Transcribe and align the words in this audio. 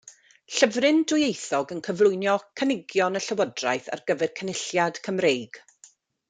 Llyfryn 0.53 1.01
dwyieithog 1.11 1.73
yn 1.75 1.83
cyflwyno 1.87 2.33
cynigion 2.61 3.19
y 3.21 3.23
Llywodraeth 3.27 3.91
ar 3.97 4.03
gyfer 4.09 4.33
Cynulliad 4.41 5.03
Cymreig. 5.09 5.63